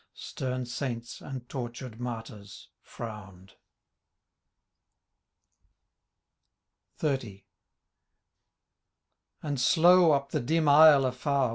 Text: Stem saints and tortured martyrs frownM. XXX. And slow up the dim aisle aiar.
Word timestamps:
Stem 0.15 0.65
saints 0.65 1.21
and 1.21 1.47
tortured 1.47 1.99
martyrs 1.99 2.69
frownM. 2.83 3.51
XXX. 6.99 7.43
And 9.43 9.61
slow 9.61 10.13
up 10.13 10.31
the 10.31 10.39
dim 10.41 10.67
aisle 10.67 11.03
aiar. 11.03 11.49